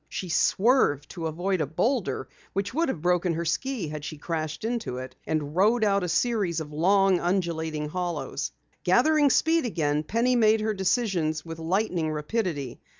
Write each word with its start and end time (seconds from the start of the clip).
She 0.09 0.29
swerved 0.29 1.11
to 1.11 1.27
avoid 1.27 1.61
a 1.61 1.67
boulder 1.67 2.27
which 2.53 2.73
would 2.73 2.89
have 2.89 3.03
broken 3.03 3.35
her 3.35 3.45
ski 3.45 3.89
had 3.89 4.03
she 4.03 4.17
crashed 4.17 4.63
into 4.63 4.97
it, 4.97 5.15
and 5.27 5.55
rode 5.55 5.83
out 5.83 6.01
a 6.03 6.09
series 6.09 6.59
of 6.59 6.73
long, 6.73 7.19
undulating 7.19 7.87
hollows. 7.87 8.51
Gathering 8.83 9.29
speed 9.29 9.63
again, 9.63 10.01
Penny 10.01 10.35
made 10.35 10.61
her 10.61 10.73
decisions 10.73 11.45
with 11.45 11.59
lightning 11.59 12.11
rapidity. 12.11 12.81